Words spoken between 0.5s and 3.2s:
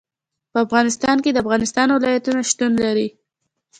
په افغانستان کې د افغانستان ولايتونه شتون لري.